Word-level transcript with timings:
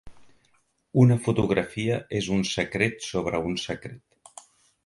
Una 1.03 1.17
fotografia 1.27 1.99
és 2.21 2.31
un 2.39 2.41
secret 2.55 3.07
sobre 3.11 3.43
un 3.51 3.63
secret. 3.69 4.45